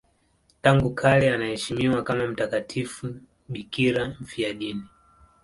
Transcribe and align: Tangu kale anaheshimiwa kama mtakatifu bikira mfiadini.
Tangu 0.61 0.89
kale 0.93 1.33
anaheshimiwa 1.33 2.03
kama 2.03 2.27
mtakatifu 2.27 3.15
bikira 3.49 4.15
mfiadini. 4.19 4.83